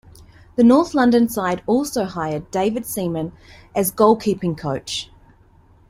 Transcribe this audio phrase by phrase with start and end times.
[0.55, 3.33] The north London side also hired David Seaman
[3.75, 5.11] as goalkeeping coach.